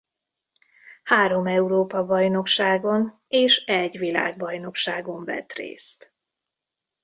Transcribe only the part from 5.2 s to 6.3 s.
vett részt.